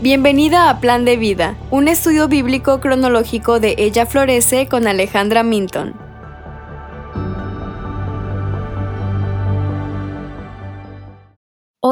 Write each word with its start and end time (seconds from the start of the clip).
Bienvenida 0.00 0.70
a 0.70 0.80
Plan 0.80 1.04
de 1.04 1.16
Vida, 1.16 1.56
un 1.70 1.86
estudio 1.86 2.26
bíblico 2.26 2.80
cronológico 2.80 3.60
de 3.60 3.74
Ella 3.78 4.06
Florece 4.06 4.66
con 4.66 4.86
Alejandra 4.86 5.42
Minton. 5.42 6.09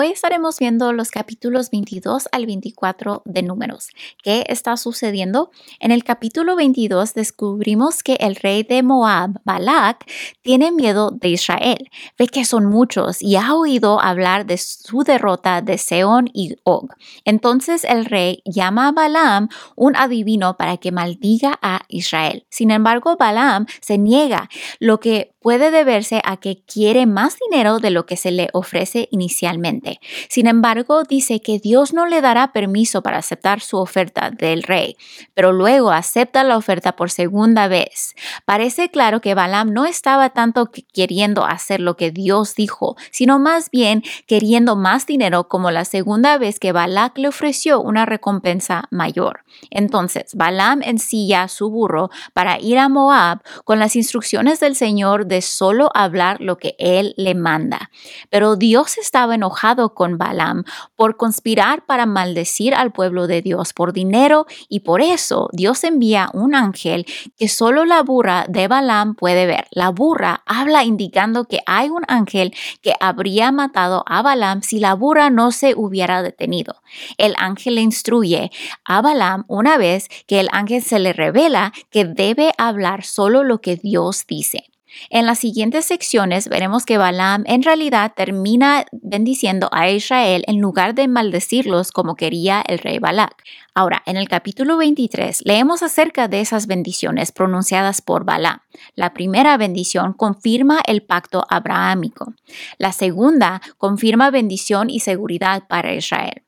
Hoy 0.00 0.12
estaremos 0.12 0.60
viendo 0.60 0.92
los 0.92 1.10
capítulos 1.10 1.72
22 1.72 2.28
al 2.30 2.46
24 2.46 3.22
de 3.24 3.42
Números. 3.42 3.88
¿Qué 4.22 4.44
está 4.46 4.76
sucediendo? 4.76 5.50
En 5.80 5.90
el 5.90 6.04
capítulo 6.04 6.54
22 6.54 7.14
descubrimos 7.14 8.04
que 8.04 8.14
el 8.20 8.36
rey 8.36 8.62
de 8.62 8.84
Moab, 8.84 9.40
Balak, 9.42 10.08
tiene 10.42 10.70
miedo 10.70 11.10
de 11.10 11.30
Israel. 11.30 11.90
Ve 12.16 12.28
que 12.28 12.44
son 12.44 12.66
muchos 12.66 13.20
y 13.20 13.34
ha 13.34 13.52
oído 13.54 14.00
hablar 14.00 14.46
de 14.46 14.56
su 14.58 15.02
derrota 15.02 15.62
de 15.62 15.78
Seón 15.78 16.30
y 16.32 16.54
Og. 16.62 16.92
Entonces 17.24 17.82
el 17.82 18.04
rey 18.04 18.40
llama 18.44 18.86
a 18.86 18.92
Balaam, 18.92 19.48
un 19.74 19.96
adivino, 19.96 20.56
para 20.56 20.76
que 20.76 20.92
maldiga 20.92 21.58
a 21.60 21.80
Israel. 21.88 22.46
Sin 22.50 22.70
embargo, 22.70 23.16
Balaam 23.16 23.66
se 23.80 23.98
niega, 23.98 24.48
lo 24.78 25.00
que 25.00 25.34
puede 25.40 25.70
deberse 25.70 26.20
a 26.24 26.36
que 26.36 26.62
quiere 26.66 27.06
más 27.06 27.38
dinero 27.50 27.78
de 27.78 27.90
lo 27.90 28.06
que 28.06 28.16
se 28.16 28.30
le 28.30 28.48
ofrece 28.52 29.08
inicialmente. 29.10 29.87
Sin 30.28 30.46
embargo, 30.46 31.02
dice 31.04 31.40
que 31.40 31.58
Dios 31.58 31.92
no 31.92 32.06
le 32.06 32.20
dará 32.20 32.52
permiso 32.52 33.02
para 33.02 33.18
aceptar 33.18 33.60
su 33.60 33.78
oferta 33.78 34.30
del 34.30 34.62
rey, 34.62 34.96
pero 35.34 35.52
luego 35.52 35.90
acepta 35.90 36.44
la 36.44 36.56
oferta 36.56 36.96
por 36.96 37.10
segunda 37.10 37.68
vez. 37.68 38.14
Parece 38.44 38.90
claro 38.90 39.20
que 39.20 39.34
Balaam 39.34 39.72
no 39.72 39.86
estaba 39.86 40.30
tanto 40.30 40.70
queriendo 40.92 41.44
hacer 41.44 41.80
lo 41.80 41.96
que 41.96 42.10
Dios 42.10 42.54
dijo, 42.54 42.96
sino 43.10 43.38
más 43.38 43.70
bien 43.70 44.02
queriendo 44.26 44.76
más 44.76 45.06
dinero 45.06 45.48
como 45.48 45.70
la 45.70 45.84
segunda 45.84 46.38
vez 46.38 46.58
que 46.58 46.72
Balak 46.72 47.18
le 47.18 47.28
ofreció 47.28 47.80
una 47.80 48.06
recompensa 48.06 48.84
mayor. 48.90 49.44
Entonces, 49.70 50.34
Balaam 50.34 50.82
ensilla 50.82 51.48
su 51.48 51.70
burro 51.70 52.10
para 52.32 52.58
ir 52.60 52.78
a 52.78 52.88
Moab 52.88 53.42
con 53.64 53.78
las 53.78 53.96
instrucciones 53.96 54.60
del 54.60 54.74
Señor 54.74 55.26
de 55.26 55.42
solo 55.42 55.90
hablar 55.94 56.40
lo 56.40 56.58
que 56.58 56.74
él 56.78 57.14
le 57.16 57.34
manda. 57.34 57.90
Pero 58.30 58.56
Dios 58.56 58.98
estaba 58.98 59.34
enojado 59.34 59.77
con 59.94 60.18
Balaam 60.18 60.64
por 60.96 61.16
conspirar 61.16 61.86
para 61.86 62.06
maldecir 62.06 62.74
al 62.74 62.92
pueblo 62.92 63.26
de 63.26 63.42
Dios 63.42 63.72
por 63.72 63.92
dinero 63.92 64.46
y 64.68 64.80
por 64.80 65.00
eso 65.00 65.48
Dios 65.52 65.84
envía 65.84 66.30
un 66.32 66.54
ángel 66.54 67.06
que 67.36 67.48
solo 67.48 67.84
la 67.84 68.02
burra 68.02 68.44
de 68.48 68.68
Balaam 68.68 69.14
puede 69.14 69.46
ver. 69.46 69.66
La 69.70 69.90
burra 69.90 70.42
habla 70.46 70.84
indicando 70.84 71.44
que 71.44 71.60
hay 71.66 71.88
un 71.88 72.02
ángel 72.08 72.54
que 72.82 72.94
habría 73.00 73.52
matado 73.52 74.02
a 74.06 74.22
Balaam 74.22 74.62
si 74.62 74.80
la 74.80 74.94
burra 74.94 75.30
no 75.30 75.52
se 75.52 75.74
hubiera 75.76 76.22
detenido. 76.22 76.82
El 77.16 77.34
ángel 77.38 77.76
le 77.76 77.82
instruye 77.82 78.50
a 78.84 79.00
Balaam 79.00 79.44
una 79.48 79.78
vez 79.78 80.08
que 80.26 80.40
el 80.40 80.48
ángel 80.52 80.82
se 80.82 80.98
le 80.98 81.12
revela 81.12 81.72
que 81.90 82.04
debe 82.04 82.52
hablar 82.58 83.04
solo 83.04 83.44
lo 83.44 83.60
que 83.60 83.76
Dios 83.76 84.26
dice. 84.26 84.64
En 85.10 85.26
las 85.26 85.38
siguientes 85.38 85.84
secciones 85.84 86.48
veremos 86.48 86.84
que 86.84 86.98
Balaam 86.98 87.44
en 87.46 87.62
realidad 87.62 88.12
termina 88.16 88.86
bendiciendo 88.92 89.68
a 89.72 89.90
Israel 89.90 90.44
en 90.46 90.60
lugar 90.60 90.94
de 90.94 91.08
maldecirlos 91.08 91.92
como 91.92 92.16
quería 92.16 92.62
el 92.66 92.78
rey 92.78 92.98
Balak. 92.98 93.42
Ahora, 93.74 94.02
en 94.06 94.16
el 94.16 94.28
capítulo 94.28 94.76
23 94.76 95.42
leemos 95.44 95.82
acerca 95.82 96.26
de 96.28 96.40
esas 96.40 96.66
bendiciones 96.66 97.32
pronunciadas 97.32 98.00
por 98.02 98.24
Balaam. 98.24 98.60
La 98.94 99.12
primera 99.12 99.56
bendición 99.56 100.12
confirma 100.14 100.80
el 100.86 101.02
pacto 101.02 101.44
abrahámico. 101.48 102.34
La 102.78 102.92
segunda 102.92 103.60
confirma 103.76 104.30
bendición 104.30 104.90
y 104.90 105.00
seguridad 105.00 105.64
para 105.68 105.94
Israel. 105.94 106.47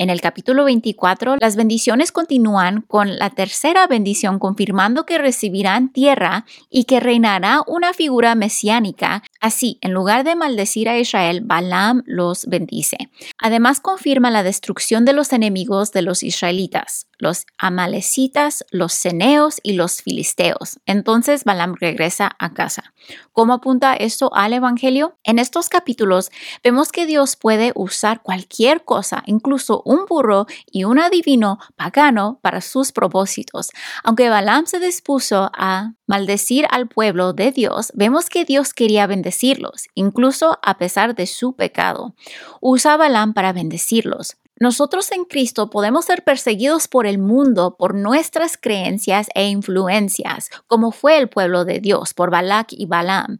En 0.00 0.08
el 0.08 0.22
capítulo 0.22 0.64
24, 0.64 1.36
las 1.38 1.56
bendiciones 1.56 2.10
continúan 2.10 2.80
con 2.80 3.18
la 3.18 3.28
tercera 3.28 3.86
bendición 3.86 4.38
confirmando 4.38 5.04
que 5.04 5.18
recibirán 5.18 5.92
tierra 5.92 6.46
y 6.70 6.84
que 6.84 7.00
reinará 7.00 7.60
una 7.66 7.92
figura 7.92 8.34
mesiánica. 8.34 9.22
Así, 9.42 9.76
en 9.82 9.92
lugar 9.92 10.24
de 10.24 10.36
maldecir 10.36 10.88
a 10.88 10.98
Israel, 10.98 11.42
Balaam 11.44 12.02
los 12.06 12.46
bendice. 12.46 12.96
Además, 13.36 13.80
confirma 13.80 14.30
la 14.30 14.42
destrucción 14.42 15.04
de 15.04 15.12
los 15.12 15.34
enemigos 15.34 15.92
de 15.92 16.00
los 16.00 16.22
israelitas 16.22 17.09
los 17.20 17.46
amalecitas, 17.58 18.64
los 18.70 18.92
ceneos 18.92 19.60
y 19.62 19.74
los 19.74 20.02
filisteos. 20.02 20.80
Entonces 20.86 21.44
Balaam 21.44 21.76
regresa 21.78 22.34
a 22.38 22.52
casa. 22.52 22.92
¿Cómo 23.32 23.54
apunta 23.54 23.94
esto 23.94 24.34
al 24.34 24.52
Evangelio? 24.52 25.18
En 25.22 25.38
estos 25.38 25.68
capítulos 25.68 26.30
vemos 26.64 26.90
que 26.92 27.06
Dios 27.06 27.36
puede 27.36 27.72
usar 27.74 28.22
cualquier 28.22 28.84
cosa, 28.84 29.22
incluso 29.26 29.82
un 29.84 30.06
burro 30.06 30.46
y 30.66 30.84
un 30.84 30.98
adivino 30.98 31.58
pagano 31.76 32.38
para 32.42 32.60
sus 32.60 32.92
propósitos. 32.92 33.70
Aunque 34.02 34.28
Balaam 34.28 34.66
se 34.66 34.80
dispuso 34.80 35.50
a 35.54 35.92
maldecir 36.06 36.66
al 36.70 36.88
pueblo 36.88 37.32
de 37.32 37.52
Dios, 37.52 37.92
vemos 37.94 38.28
que 38.28 38.44
Dios 38.44 38.74
quería 38.74 39.06
bendecirlos, 39.06 39.86
incluso 39.94 40.58
a 40.62 40.76
pesar 40.78 41.14
de 41.14 41.26
su 41.26 41.54
pecado. 41.54 42.14
Usa 42.60 42.96
Balaam 42.96 43.32
para 43.32 43.52
bendecirlos. 43.52 44.36
Nosotros 44.62 45.10
en 45.12 45.24
Cristo 45.24 45.70
podemos 45.70 46.04
ser 46.04 46.22
perseguidos 46.22 46.86
por 46.86 47.06
el 47.06 47.16
mundo 47.16 47.76
por 47.78 47.94
nuestras 47.94 48.58
creencias 48.58 49.28
e 49.34 49.48
influencias, 49.48 50.50
como 50.66 50.92
fue 50.92 51.16
el 51.16 51.30
pueblo 51.30 51.64
de 51.64 51.80
Dios 51.80 52.12
por 52.12 52.30
Balak 52.30 52.74
y 52.74 52.84
Balaam. 52.84 53.38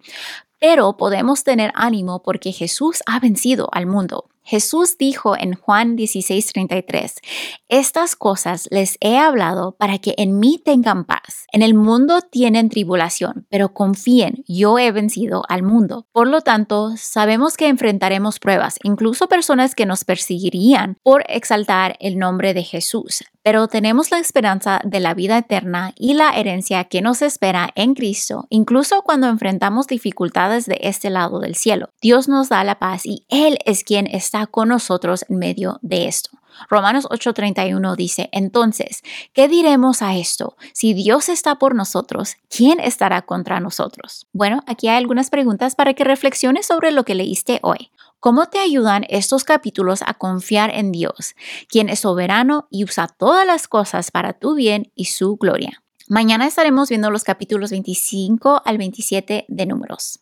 Pero 0.59 0.97
podemos 0.97 1.45
tener 1.45 1.73
ánimo 1.75 2.23
porque 2.23 2.53
Jesús 2.53 3.03
ha 3.05 3.21
vencido 3.21 3.69
al 3.73 3.85
mundo. 3.85 4.31
Jesús 4.51 4.99
dijo 4.99 5.37
en 5.39 5.55
Juan 5.55 5.97
16:33, 5.97 7.21
Estas 7.69 8.17
cosas 8.17 8.67
les 8.73 8.97
he 9.01 9.17
hablado 9.17 9.77
para 9.79 9.99
que 9.99 10.17
en 10.19 10.41
mí 10.41 10.61
tengan 10.65 11.05
paz. 11.05 11.47
En 11.53 11.63
el 11.63 11.75
mundo 11.75 12.21
tienen 12.21 12.69
tribulación, 12.69 13.47
pero 13.49 13.73
confíen, 13.73 14.43
yo 14.49 14.77
he 14.81 14.91
vencido 14.91 15.45
al 15.49 15.63
mundo. 15.63 16.09
Por 16.11 16.27
lo 16.27 16.41
tanto, 16.41 16.97
sabemos 16.97 17.57
que 17.57 17.69
enfrentaremos 17.69 18.41
pruebas, 18.41 18.81
incluso 18.83 19.29
personas 19.29 19.77
que 19.77 19.87
nos 19.87 20.03
perseguirían 20.03 20.97
por 21.05 21.23
exaltar 21.29 21.97
el 22.01 22.19
nombre 22.19 22.53
de 22.53 22.65
Jesús 22.65 23.23
pero 23.43 23.69
tenemos 23.69 24.11
la 24.11 24.19
esperanza 24.19 24.81
de 24.85 25.01
la 25.01 25.15
vida 25.15 25.39
eterna 25.39 25.93
y 25.97 26.15
la 26.15 26.31
herencia 26.31 26.85
que 26.85 27.03
nos 27.03 27.23
espera 27.23 27.71
en 27.75 27.95
Cristo, 27.95 28.47
incluso 28.51 29.03
cuando 29.03 29.29
enfrentamos 29.29 29.87
dificultades 29.87 30.67
de 30.67 30.79
este 30.83 31.11
lado 31.11 31.41
del 31.41 31.55
cielo. 31.55 31.91
Dios 32.03 32.29
nos 32.29 32.49
da 32.49 32.65
la 32.65 32.79
paz 32.79 33.07
y 33.07 33.25
Él 33.29 33.59
es 33.65 33.85
quien 33.85 34.07
está 34.07 34.47
con 34.47 34.69
nosotros 34.69 35.25
en 35.29 35.39
medio 35.39 35.79
de 35.83 36.09
esto. 36.09 36.40
Romanos 36.69 37.07
8:31 37.11 37.97
dice, 37.97 38.29
entonces, 38.33 39.03
¿qué 39.33 39.49
diremos 39.49 40.03
a 40.03 40.17
esto? 40.17 40.57
Si 40.73 40.95
Dios 40.95 41.29
está 41.29 41.57
por 41.57 41.75
nosotros, 41.75 42.37
¿quién 42.49 42.81
estará 42.81 43.23
contra 43.23 43.61
nosotros? 43.61 44.27
Bueno, 44.33 44.63
aquí 44.67 44.89
hay 44.89 44.97
algunas 44.97 45.31
preguntas 45.31 45.75
para 45.75 45.95
que 45.95 46.05
reflexiones 46.05 46.67
sobre 46.67 46.91
lo 46.91 47.05
que 47.05 47.15
leíste 47.15 47.61
hoy. 47.63 47.91
¿Cómo 48.21 48.47
te 48.47 48.59
ayudan 48.59 49.07
estos 49.09 49.45
capítulos 49.45 50.03
a 50.07 50.13
confiar 50.13 50.71
en 50.75 50.93
Dios, 50.93 51.35
quien 51.69 51.89
es 51.89 52.01
soberano 52.01 52.69
y 52.71 52.85
usa 52.85 53.09
todas 53.09 53.47
las 53.47 53.67
cosas 53.67 54.11
para 54.11 54.35
tu 54.35 54.55
bien 54.55 54.93
y 54.95 55.07
su 55.07 55.37
gloria? 55.37 55.83
Mañana 56.07 56.47
estaremos 56.47 56.89
viendo 56.89 57.11
los 57.11 57.25
capítulos 57.25 57.71
25 57.71 58.63
al 58.65 58.79
27 58.79 59.47
de 59.49 59.67
Números. 59.67 60.21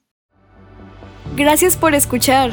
Gracias 1.35 1.77
por 1.77 1.95
escuchar. 1.95 2.53